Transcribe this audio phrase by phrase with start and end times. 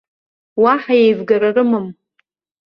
[0.61, 1.87] Уаҳа еивгара рымам.